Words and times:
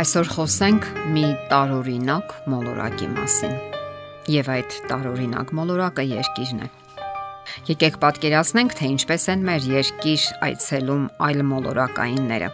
Այսօր 0.00 0.28
խոսենք 0.32 0.86
մի 1.12 1.22
տարօրինակ 1.50 2.30
մոլորակի 2.48 3.08
մասին։ 3.12 3.50
Եվ 4.32 4.46
այդ 4.54 4.76
տարօրինակ 4.88 5.50
մոլորակը 5.58 6.04
երկիրն 6.08 6.62
է։ 6.64 6.68
Եկեք 7.68 7.98
պատկերացնենք, 8.00 8.76
թե 8.78 8.88
ինչպես 8.94 9.26
են 9.34 9.44
մեր 9.50 9.66
երկիր 9.72 10.24
այցելում 10.48 11.04
այլ 11.28 11.42
մոլորակայինները։ 11.50 12.48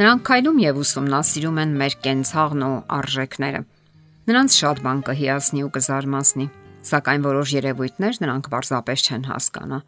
Նրանք 0.00 0.24
քայլում 0.30 0.62
եւ 0.64 0.80
ուսումնասիրում 0.84 1.60
են 1.64 1.76
մեր 1.84 1.98
կենցաղն 2.08 2.64
ու 2.64 2.78
արժեքները։ 2.98 3.60
Նրանց 4.24 4.56
շատ 4.64 4.80
բան 4.88 5.04
կհիացնի 5.10 5.66
ու 5.68 5.72
կզարմացնի, 5.76 6.48
սակայն 6.88 7.28
որոշ 7.28 7.54
երևույթներ 7.60 8.22
նրանք 8.24 8.48
պարզապես 8.54 9.08
չեն 9.12 9.28
հասկանա 9.28 9.84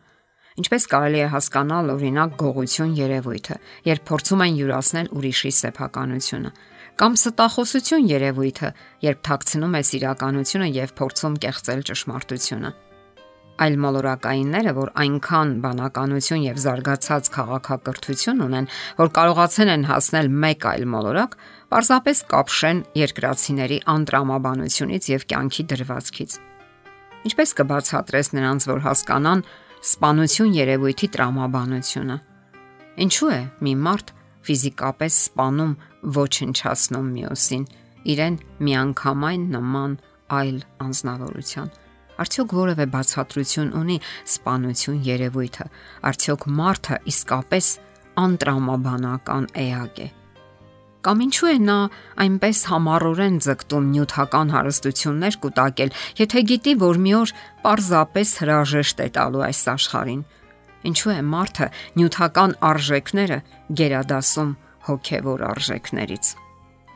Ինչպես 0.56 0.86
կարելի 0.88 1.18
է 1.20 1.24
հասկանալ 1.34 1.90
օրինակ 1.92 2.36
գողություն 2.40 2.92
երևույթը, 2.96 3.56
երբ 3.90 4.04
փորձում 4.08 4.42
են 4.46 4.54
յուրացնել 4.56 5.10
ուրիշի 5.12 5.50
սեփականությունը, 5.52 6.52
կամ 6.96 7.16
ստախոսություն 7.18 8.06
երևույթը, 8.08 8.70
երբ 9.04 9.20
թաքցնում 9.28 9.76
է 9.76 9.82
իրականությունը 9.98 10.68
եւ 10.76 10.94
փորձում 10.96 11.34
կեղծել 11.44 11.82
ճշմարտությունը։ 11.90 12.70
Այլ 13.56 13.76
մոլորակայինները, 13.84 14.72
որ 14.76 14.90
այնքան 15.00 15.52
բանականություն 15.64 16.42
եւ 16.44 16.58
զարգացած 16.64 17.30
քաղաքակրթություն 17.36 18.42
ունեն, 18.46 18.66
որ 19.00 19.12
կարողացել 19.16 19.70
են 19.76 19.86
հասնել 19.92 20.28
մեկ 20.44 20.66
այլ 20.72 20.84
մոլորակ, 20.92 21.36
պարզապես 21.72 22.18
կապշեն 22.32 22.82
երկրացիների 23.00 23.78
անտրամաբանությունից 23.96 25.08
եւ 25.12 25.28
կյանքի 25.32 25.64
դրվածքից։ 25.72 26.36
Ինչպես 27.26 27.56
կբացատրես 27.60 28.28
նրանց, 28.36 28.68
որ 28.76 28.84
հասկանան, 28.86 29.40
սպանություն 29.84 30.54
երևույթի 30.56 31.08
տրամաբանությունը։ 31.16 32.16
Ինչու 33.06 33.30
է 33.36 33.40
մի 33.66 33.72
մարդ 33.86 34.12
ֆիզիկապես 34.46 35.18
սպանում 35.26 35.72
ոչնչացնում 36.16 37.08
մյուսին, 37.16 37.64
իրեն 38.16 38.36
միանգամայն 38.66 39.48
նման 39.56 39.96
այլ 40.36 40.60
անznավորության։ 40.86 41.72
Արդյոք 42.16 42.54
որևէ 42.56 42.86
բացատրություն 42.96 43.72
ունի 43.76 43.96
սպանություն 44.32 45.02
երևույթը։ 45.06 45.66
Արդյոք 46.10 46.46
մարդը 46.60 47.00
իսկապես 47.12 47.72
անտրամաբանական 48.26 49.50
էակ 49.66 50.00
է 50.06 50.08
կամ 51.06 51.20
ինչու 51.22 51.48
է 51.52 51.56
նա 51.62 51.76
այնպես 52.24 52.60
համառորեն 52.66 53.36
ձգտում 53.46 53.84
նյութական 53.94 54.48
հարստություններ 54.56 55.36
կուտակել, 55.44 55.92
եթե 56.18 56.40
գիտի, 56.50 56.72
որ 56.82 56.98
մի 57.04 57.12
օր 57.20 57.34
պարզապես 57.62 58.32
հրաժեշտ 58.42 59.02
է 59.04 59.08
տալու 59.14 59.44
այս 59.46 59.60
աշխարհին։ 59.76 60.24
Ինչու 60.90 61.12
է 61.14 61.20
մարդը 61.30 61.68
նյութական 62.00 62.56
արժեքները 62.70 63.38
գերադասում 63.78 64.50
հոգևոր 64.86 65.46
արժեքներից։ 65.50 66.32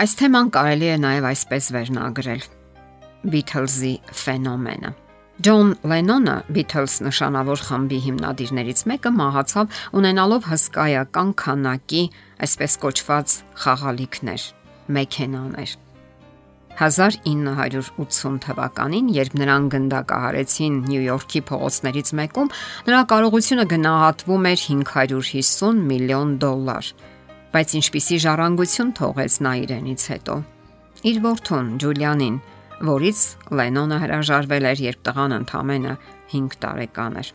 Այս 0.00 0.16
թեման 0.16 0.50
կարելի 0.58 0.90
է 0.90 0.98
նաև 1.06 1.30
այսպես 1.30 1.70
վերնագրել. 1.76 2.42
Beatles-ի 3.30 3.94
ֆենոմենը։ 4.16 4.92
Ջոն 5.40 5.70
Լենոնը 5.88 6.32
Beatles 6.52 6.98
նշանավոր 7.00 7.60
խմբի 7.64 7.98
հիմնադիրներից 8.04 8.80
մեկը 8.90 9.12
մահացավ 9.16 9.78
ունենալով 9.96 10.48
հսկայական 10.50 11.30
քանակի 11.40 12.02
այսպես 12.44 12.74
կոչված 12.82 13.36
խաղալիքներ, 13.62 14.44
մեքենաներ։ 14.96 15.72
1980 16.80 18.36
թվականին, 18.44 19.08
երբ 19.16 19.38
նրան 19.40 19.72
գնդակահարեցին 19.76 20.78
Նյու 20.90 21.02
Յորքի 21.08 21.44
փողոցներից 21.48 22.14
մեկում, 22.20 22.54
նրա 22.90 23.00
կարողությունը 23.16 23.68
գնահատվում 23.72 24.52
էր 24.52 24.62
550 24.68 25.84
միլիոն 25.88 26.38
դոլար։ 26.44 26.94
Բայց 27.56 27.76
ինչպիսի 27.80 28.22
ժառանգություն 28.28 28.96
թողեց 29.00 29.42
նա 29.48 29.58
իրենից 29.64 30.08
հետո։ 30.12 30.40
Իր 31.00 31.20
որդուն 31.24 31.76
Ջուլիանին, 31.80 32.36
որից 32.86 33.20
Լենոնը 33.60 33.98
հրաժարվել 34.04 34.66
էր, 34.70 34.82
երբ 34.86 35.00
տղան 35.06 35.34
ընդամենը 35.36 35.94
5 36.32 36.56
տարեկան 36.64 37.18
էր։ 37.20 37.30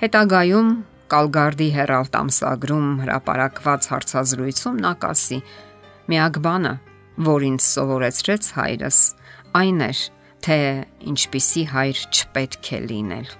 Հետագայում 0.00 0.70
Կալգարդի 1.10 1.68
Հերալդ 1.74 2.16
ամսագրում 2.20 2.90
հրապարակված 3.02 3.88
հարցազրույցում 3.90 4.76
նա 4.84 4.92
կասի. 5.02 5.38
Միակ 6.10 6.38
բանը, 6.46 6.74
որ 7.26 7.46
ինձ 7.50 7.66
սովորեցրեց 7.66 8.50
հայրս, 8.60 9.00
այն 9.60 9.82
էր, 9.90 10.02
թե 10.46 10.58
ինչպիսի 11.10 11.64
հայր 11.74 12.04
չպետք 12.14 12.70
է 12.70 12.80
լինել։ 12.90 13.34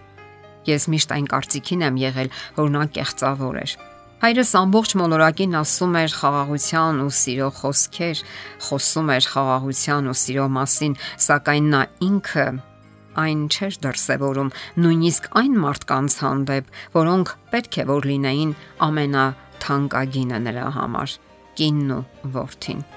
Ես 0.71 0.89
միշտ 0.93 1.15
այն 1.17 1.31
կարծիքին 1.31 1.87
եմ 1.87 2.03
եղել, 2.03 2.35
որ 2.59 2.75
նա 2.75 2.83
կեղծավոր 2.99 3.61
էր։ 3.63 3.77
Հայրս 4.21 4.51
ամբողջ 4.59 4.93
մոլորակին 5.01 5.55
ասում 5.57 5.95
էր 5.97 6.13
խաղաղության 6.13 6.99
ու 7.01 7.13
սիրո 7.17 7.47
խոսքեր, 7.57 8.21
խոսում 8.67 9.13
էր 9.15 9.29
խաղաղության 9.33 10.11
ու 10.13 10.17
սիրո 10.21 10.45
մասին, 10.59 10.97
սակայն 11.25 11.73
նա 11.73 11.81
ինքը 12.11 12.47
այն 13.25 13.49
չէր 13.49 13.81
դրսևորում 13.89 14.53
նույնիսկ 14.85 15.33
այն 15.41 15.59
մարդկանց 15.65 16.21
հանդեպ, 16.27 16.71
որոնք 17.01 17.35
պետք 17.57 17.81
է 17.81 17.91
որ 17.97 18.13
լինեին 18.13 18.57
ամենաթանկագինը 18.91 20.47
նրա 20.51 20.71
համար՝ 20.77 21.21
կինն 21.57 21.95
ու 21.97 22.03
որդին։ 22.37 22.89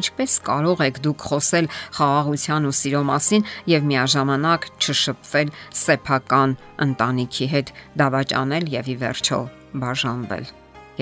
Ինչպես 0.00 0.32
կարող 0.48 0.82
եք 0.88 1.00
դուք 1.04 1.24
խոսել 1.28 1.68
խաղաղության 1.98 2.66
ու 2.70 2.74
սիրո 2.80 3.02
մասին 3.10 3.46
եւ 3.70 3.86
միաժամանակ 3.90 4.66
չշփվել 4.82 5.54
սեփական 5.84 6.56
ընտանիքի 6.86 7.48
հետ, 7.54 7.72
դավաճանել 8.02 8.68
եւ 8.74 8.90
ի 8.90 8.96
վերջո 9.04 9.40
բաժանվել։ 9.84 10.52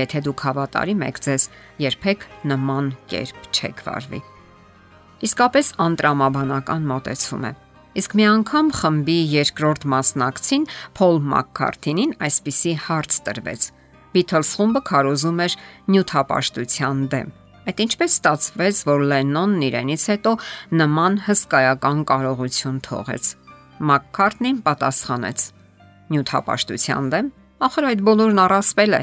Եթե 0.02 0.22
դուք 0.28 0.46
հավատարիմ 0.48 1.02
եք 1.08 1.18
ձեզ, 1.26 1.48
երբեք 1.86 2.30
նման 2.52 2.94
կերպ 3.12 3.50
չեք 3.52 3.84
վարվի։ 3.88 4.22
Իսկապես 5.22 5.76
անտրամաբանական 5.86 6.88
մոտեցում 6.92 7.44
է 7.50 7.52
Իսկ 7.92 8.14
մի 8.16 8.24
անգամ 8.24 8.68
խմբի 8.78 9.16
երկրորդ 9.34 9.82
մասնակցին 9.92 10.62
Փոլ 10.96 11.18
Մակքարթինին 11.32 12.14
այսպիսի 12.24 12.72
հարց 12.86 13.18
տրվեց. 13.26 13.68
Beatles 14.16 14.52
խումբը 14.56 14.82
քարոզում 14.88 15.44
էր 15.44 15.56
նյութապաշտության 15.92 17.06
դեմ։ 17.12 17.32
Այդ 17.62 17.80
ինչպես 17.84 18.14
ստացվեց, 18.18 18.78
որ 18.88 19.04
Լեննոնն 19.12 19.60
իրենից 19.68 20.04
հետո 20.10 20.32
նման 20.80 21.18
հսկայական 21.28 22.00
կարողություն 22.10 22.80
թողեց։ 22.88 23.28
Մակքարթնին 23.92 24.58
պատասխանեց. 24.66 25.44
Նյութապաշտության 26.12 27.12
դեմ։ 27.12 27.30
Ախր 27.62 27.86
այդ 27.92 28.02
բոլորն 28.08 28.42
առասպել 28.42 28.98
է։ 28.98 29.02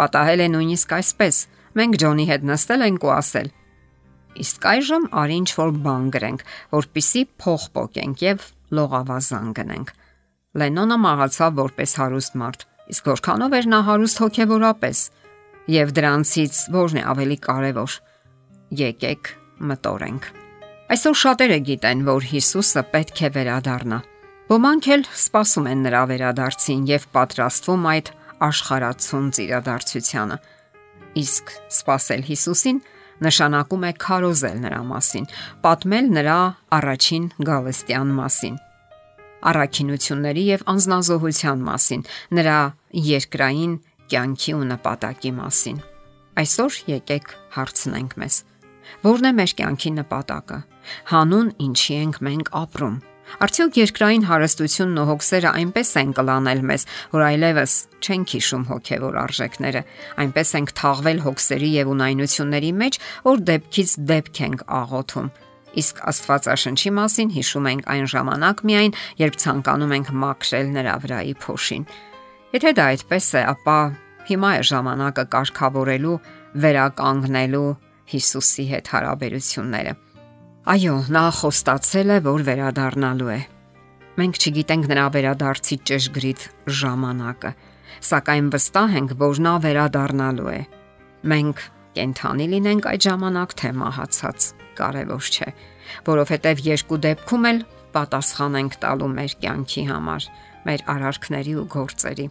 Պատահել 0.00 0.42
է 0.42 0.48
նույնիսկ 0.56 0.94
այսպես։ 0.98 1.38
Մենք 1.78 1.98
Ջոնի 2.02 2.26
հետ 2.30 2.46
նստել 2.50 2.84
ենք 2.90 3.06
ու 3.06 3.12
ասել. 3.14 3.48
Իսկ 4.40 4.66
այժմ 4.70 5.06
արի 5.20 5.36
ինչ 5.40 5.50
որ 5.60 5.70
բան 5.86 6.04
գրենք, 6.14 6.42
որpիսի 6.74 7.22
փող 7.42 7.62
փոկենք 7.78 8.22
եւ 8.26 8.44
լողավազան 8.78 9.48
գնենք։ 9.58 9.88
Լենոնը 10.60 10.98
մահացավ 11.04 11.56
որպես 11.60 11.94
հարուստ 12.00 12.38
մարդ, 12.42 12.62
իսկ 12.90 13.10
որքանով 13.10 13.56
էր 13.60 13.66
նա 13.70 13.80
հարուստ 13.90 14.22
հոգեվորապես 14.24 15.02
եւ 15.70 15.92
դրանցից 15.96 16.60
որն 16.74 17.00
է 17.00 17.02
ավելի 17.12 17.38
կարևոր։ 17.46 17.96
Եկեք 18.80 19.32
մտորենք։ 19.70 20.30
Այսօր 20.90 21.18
շատերը 21.22 21.58
գիտեն, 21.68 22.00
որ 22.08 22.24
Հիսուսը 22.30 22.82
պետք 22.90 23.20
է 23.20 23.28
վերադառնա։ 23.36 23.98
Ոմանք 24.50 24.86
էլ 24.94 25.04
սպասում 25.14 25.68
են 25.70 25.84
նրա 25.86 26.00
վերադարձին 26.10 26.80
եւ 26.90 27.04
պատրաստվում 27.14 27.84
այդ 27.90 28.08
աշխարհացուն 28.46 29.28
ծիրադարձությանը։ 29.36 30.38
Իսկ 31.20 31.52
սпасել 31.76 32.24
Հիսուսին 32.30 32.80
նշանակում 33.26 33.86
է 33.86 33.92
քարոզել 34.02 34.58
նրա 34.64 34.80
մասին, 34.90 35.28
պատմել 35.62 36.10
նրա 36.16 36.38
առաջին 36.80 37.24
գալստյան 37.50 38.12
մասին, 38.18 38.56
առաքինությունների 39.50 40.44
եւ 40.50 40.64
անznազողության 40.74 41.64
մասին, 41.68 42.04
նրա 42.40 42.58
երկրային 43.10 43.74
կյանքի 44.14 44.56
ու 44.58 44.64
նպատակի 44.70 45.32
մասին։ 45.40 45.78
Այսօր 46.40 46.80
եկեք 46.94 47.36
հարցնենք 47.58 48.18
մեզ. 48.22 48.40
Որն 49.06 49.30
է 49.30 49.32
մեր 49.40 49.54
կյանքի 49.60 49.90
նպատակը։ 50.00 50.58
Հանուն 51.10 51.54
ինչի 51.68 51.94
ենք 52.00 52.20
մենք 52.26 52.52
ապրում 52.64 52.98
Արդյոք 53.38 53.76
երկրային 53.78 54.24
հարստությունն 54.26 55.00
ու 55.00 55.04
հոգսերը 55.10 55.50
այնպես 55.60 55.90
են 56.00 56.14
կլանել 56.18 56.62
մեզ, 56.70 56.84
որ 57.14 57.24
այլևս 57.28 57.74
չենք 58.02 58.34
հիշում 58.34 58.64
հոգևոր 58.70 59.18
արժեքները, 59.20 59.82
այնպես 60.24 60.52
ենք 60.58 60.74
թաղվել 60.80 61.22
հոգսերի 61.26 61.70
եւ 61.76 61.92
ունայնությունների 61.94 62.72
մեջ, 62.82 63.00
որ 63.30 63.44
դեպքից 63.50 63.94
դեպք 64.10 64.42
ենք 64.50 64.66
աղոթում։ 64.80 65.32
Իսկ 65.80 66.00
Աստվածաշնչի 66.10 66.90
մասին 66.98 67.28
հիշում 67.38 67.68
ենք 67.70 67.90
այն 67.94 68.06
ժամանակ 68.10 68.62
միայն, 68.66 68.96
երբ 69.22 69.36
ցանկանում 69.44 69.94
ենք 70.00 70.14
մաքրել 70.26 70.72
նրա 70.74 70.94
վրայի 71.06 71.34
փոշին։ 71.46 71.84
Եթե 72.50 72.70
դա 72.76 72.86
այդպես 72.96 73.26
է, 73.38 73.42
ապա 73.54 73.78
հիմա 74.30 74.52
է 74.58 74.62
ժամանակը 74.70 75.24
կարգավորելու, 75.34 76.20
վերականգնելու 76.66 77.66
Հիսուսի 78.10 78.64
հետ 78.74 78.88
հարաբերությունները 78.90 79.98
Այո, 80.70 80.94
նա 81.08 81.22
խոստացել 81.32 82.10
է, 82.12 82.16
որ 82.20 82.42
վերադառնալու 82.44 83.28
է։ 83.32 83.38
Մենք 84.20 84.36
չգիտենք 84.38 84.88
նրա 84.90 85.06
վերադարձի 85.14 85.76
ճշգրիտ 85.88 86.42
ժամանակը, 86.80 87.52
սակայն 88.10 88.50
վստահ 88.52 88.96
ենք, 89.00 89.14
որ 89.22 89.40
նա 89.46 89.54
վերադառնալու 89.64 90.50
է։ 90.52 90.60
Մենք 91.32 91.64
կենթանի 91.96 92.46
լինենք 92.52 92.90
այդ 92.92 93.06
ժամանակ 93.08 93.56
թե 93.62 93.72
մահացած, 93.80 94.48
կարևոր 94.82 95.30
չէ, 95.32 95.50
որովհետև 96.10 96.62
երկու 96.68 97.00
դեպքում 97.08 97.48
էլ 97.50 97.64
պատասխան 97.96 98.60
ենք 98.60 98.78
տալու 98.84 99.10
մեր 99.16 99.36
կյանքի 99.40 99.84
համար, 99.90 100.28
մեր 100.68 100.86
արարքների 100.94 101.54
ու 101.60 101.66
գործերի։ 101.74 102.26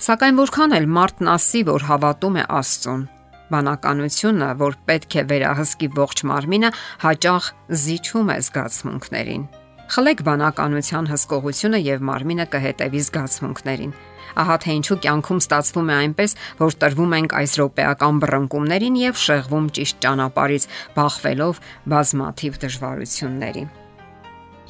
Սակայն 0.00 0.36
որքան 0.40 0.76
էլ 0.80 0.86
մարդն 0.96 1.28
ասի, 1.28 1.60
որ 1.68 1.82
հավատում 1.90 2.36
է 2.40 2.44
Աստծուն, 2.56 3.02
բանականությունը, 3.50 4.50
որ 4.60 4.76
պետք 4.88 5.16
է 5.20 5.24
վերահսկի 5.30 5.88
ողջ 5.98 6.22
մարմինը, 6.30 6.70
հաճախ 7.04 7.48
զիջում 7.82 8.30
է 8.30 8.36
զգացմունքներին։ 8.46 9.42
Խլեք 9.90 10.20
բանականության 10.22 11.10
հսկողությունը 11.10 11.78
եւ 11.82 12.02
մարմինը 12.06 12.46
կհետևի 12.54 13.00
զգացմունքներին։ 13.10 13.94
Ահա 14.38 14.56
թե 14.62 14.74
ինչու 14.78 14.98
կյանքում 15.02 15.40
ստացվում 15.42 15.90
է 15.90 15.94
այնպես, 16.00 16.34
որ 16.60 16.76
տրվում 16.84 17.14
ենք 17.18 17.34
այս 17.40 17.56
ռոպեական 17.60 18.20
բռնկումներին 18.22 18.98
եւ 19.00 19.18
շեղվում 19.24 19.66
ճիշտ 19.74 20.00
ճանապարից, 20.06 20.68
բախվելով 20.94 21.60
բազմաթիվ 21.90 22.60
դժվարությունների։ 22.64 23.64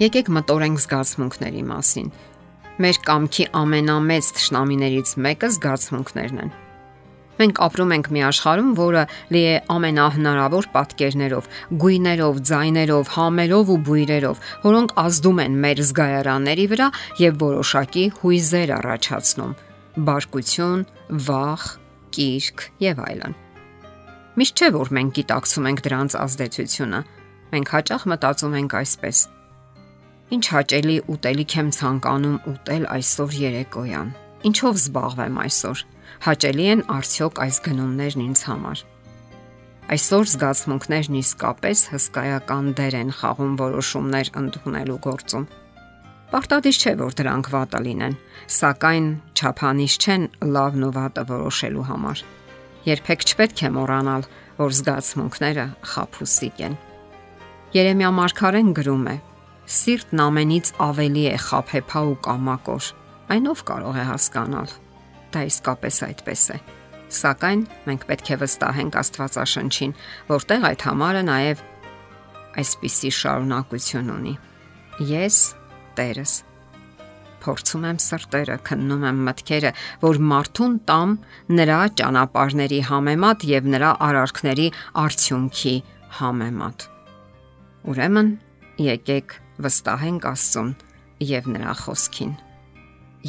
Եկեք 0.00 0.32
մտորենք 0.40 0.80
զգացմունքների 0.80 1.64
մասին։ 1.68 2.08
Մեր 2.80 2.98
կամքի 3.04 3.44
ամենամեծ 3.60 4.28
ճշնամիներից 4.40 5.10
մեկը 5.20 5.48
զգացմունքներն 5.52 6.38
են։ 6.40 6.52
Մենք 7.40 7.58
ապրում 7.64 7.92
ենք 7.96 8.06
մի 8.12 8.22
աշխարհում, 8.28 8.70
որը 8.76 9.02
լի 9.32 9.42
է 9.48 9.56
ամենահնարավոր 9.74 10.66
պատկերներով, 10.74 11.48
գույներով, 11.82 12.40
ձայներով, 12.50 13.12
համերով 13.16 13.72
ու 13.74 13.78
բույրերով, 13.88 14.42
որոնք 14.64 14.94
ազդում 15.04 15.42
են 15.44 15.58
մեր 15.64 15.82
զգայարանների 15.90 16.66
վրա 16.72 16.88
եւ 17.20 17.40
որոշակի 17.40 18.04
հույզեր 18.20 18.72
առաջացնում՝ 18.76 19.56
բարկություն, 20.08 20.86
վախ, 21.28 21.66
կիրք 22.16 22.64
եւ 22.84 23.04
այլն։ 23.08 23.36
Միշտ 24.40 24.60
չէ 24.60 24.70
որ 24.76 24.94
մենք 25.00 25.12
գիտակցում 25.20 25.68
ենք 25.68 25.84
դրանց 25.88 26.16
ազդեցությունը։ 26.20 27.04
Մենք 27.50 27.76
հաճախ 27.76 28.08
մտածում 28.14 28.56
ենք 28.60 28.80
այսպես. 28.84 29.26
Ինչ 30.30 30.44
հաճելի 30.46 30.96
ուտելիք 31.10 31.52
եմ 31.58 31.68
ցանկանում 31.74 32.34
ուտել 32.50 32.84
այսօր 32.94 33.32
երեկոյան։ 33.34 34.10
Ինչով 34.46 34.76
զբաղվեմ 34.78 35.38
այսօր 35.42 35.80
հաճելի 36.26 36.66
են 36.70 36.82
արդյոք 36.94 37.40
այս 37.44 37.56
գնումներն 37.64 38.20
ինձ 38.24 38.42
համար։ 38.46 38.82
Այսօր 39.90 40.28
զգացմունքներն 40.30 41.16
իսկապես 41.20 41.82
հսկայական 41.90 42.68
դեր 42.78 42.96
են 43.00 43.10
խաղում 43.18 43.56
որոշումներ 43.58 44.30
ընդունելու 44.40 44.98
գործում։ 45.06 45.46
Պարտադիր 46.30 46.78
չէ, 46.78 46.92
որ 47.00 47.16
դրանք 47.18 47.50
վատը 47.50 47.80
լինեն, 47.90 48.14
սակայն 48.54 49.08
չափանիշ 49.34 49.96
չեն 49.98 50.28
լավն 50.46 50.84
ու 50.86 50.92
վատը 50.94 51.24
որոշելու 51.26 51.88
համար։ 51.90 52.22
Երբեք 52.86 53.26
չպետք 53.26 53.64
է 53.66 53.72
մոռանալ, 53.80 54.28
որ 54.60 54.78
զգացմունքները 54.78 55.66
խափուսիկ 55.90 56.62
են։ 56.70 56.78
Երեմիա 57.74 58.12
Մարգարեն 58.20 58.70
գրում 58.78 59.10
է. 59.10 59.16
Սիրտն 59.70 60.22
ամենից 60.24 60.72
ավելի 60.82 61.24
է 61.30 61.34
խափեփա 61.46 62.00
ու 62.10 62.14
կամակոր։ 62.26 62.86
Այն 63.30 63.44
ով 63.52 63.60
կարող 63.70 63.98
է 64.00 64.06
հասկանալ 64.10 64.72
դա 65.30 65.42
իսկապես 65.46 65.98
այդպես 66.08 66.44
է։ 66.54 66.58
Սակայն 67.20 67.62
մենք 67.86 68.04
պետք 68.10 68.30
է 68.34 68.36
վստահենք 68.42 68.98
Աստվածաշնչին, 69.00 69.94
որտեղ 70.30 70.66
այդ 70.70 70.84
համարը 70.90 71.22
նաև 71.30 71.64
այսպիսի 72.60 73.10
շարունակություն 73.20 74.14
ունի։ 74.14 74.34
Ես 75.10 75.40
Տերս 75.98 76.34
փորձում 77.40 77.84
եմ 77.88 77.98
սրտերը, 78.04 78.56
քննում 78.68 79.04
եմ 79.10 79.20
մտքերը, 79.26 79.70
որ 80.02 80.18
մարդուն 80.30 80.74
տամ 80.90 81.14
նրա 81.56 81.78
ճանապարհների 82.00 82.80
համեմատ 82.90 83.46
եւ 83.48 83.70
նրա 83.74 83.92
արարքների 84.06 84.66
արդյունքի 85.04 85.74
համեմատ։ 86.20 86.84
Ուրեմն 87.90 88.28
եկեք 88.90 89.38
վստահենք 89.64 90.28
Աստծուն 90.30 90.70
եւ 91.30 91.50
նրա 91.54 91.74
խոսքին։ 91.84 92.32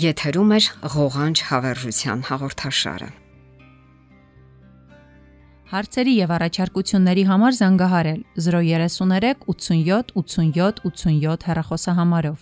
Եթերում 0.02 0.54
է 0.56 0.60
ղողանջ 0.96 1.42
հավերժության 1.50 2.24
հաղորդաշարը։ 2.30 3.10
Հարցերի 5.72 6.14
եւ 6.20 6.32
առաջարկությունների 6.36 7.24
համար 7.32 7.58
զանգահարել 7.60 8.22
033 8.46 9.46
87 9.52 10.16
87 10.20 10.82
87 10.88 11.46
հեռախոսահամարով։ 11.48 12.40